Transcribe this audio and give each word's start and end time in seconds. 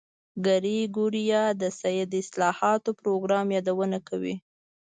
ګریګوریان 0.45 1.51
د 1.61 1.63
سید 1.79 2.07
د 2.11 2.15
اصلاحاتو 2.23 2.89
پروګرام 2.99 3.47
یادونه 3.57 3.97
کوي. 4.09 4.35